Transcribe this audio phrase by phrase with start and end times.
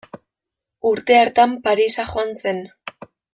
[0.91, 2.65] Urte hartan Parisa joan zen.